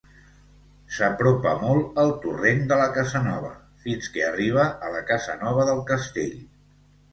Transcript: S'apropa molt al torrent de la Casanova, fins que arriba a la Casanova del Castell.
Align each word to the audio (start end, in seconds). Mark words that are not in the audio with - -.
S'apropa 0.95 1.51
molt 1.63 1.99
al 2.05 2.13
torrent 2.23 2.65
de 2.73 2.79
la 2.81 2.89
Casanova, 2.97 3.53
fins 3.85 4.11
que 4.17 4.25
arriba 4.31 4.67
a 4.89 4.93
la 4.97 5.05
Casanova 5.13 5.69
del 5.71 5.87
Castell. 5.95 6.37